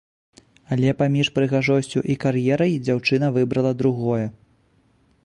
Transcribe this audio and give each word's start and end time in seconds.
Але 0.75 0.93
паміж 1.01 1.27
прыгажосцю 1.35 2.03
і 2.13 2.17
кар'ерай 2.23 2.73
дзяўчына 2.87 3.27
выбрала 3.37 3.71
другое. 3.83 4.25